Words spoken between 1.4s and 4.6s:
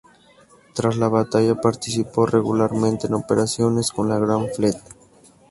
participó regularmente en operaciones con la Grand